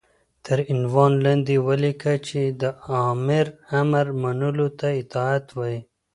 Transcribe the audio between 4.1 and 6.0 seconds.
منلو ته اطاعت وايي